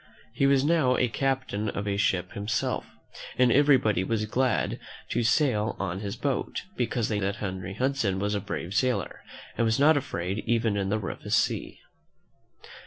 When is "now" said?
0.65-0.97